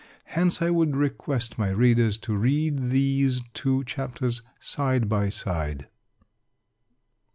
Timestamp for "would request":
0.71-1.59